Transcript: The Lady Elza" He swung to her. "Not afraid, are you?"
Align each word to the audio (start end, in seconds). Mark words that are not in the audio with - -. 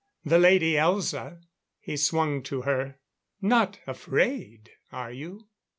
The 0.25 0.39
Lady 0.39 0.73
Elza" 0.73 1.43
He 1.79 1.95
swung 1.95 2.41
to 2.41 2.61
her. 2.63 2.97
"Not 3.39 3.77
afraid, 3.85 4.71
are 4.91 5.11
you?" 5.11 5.45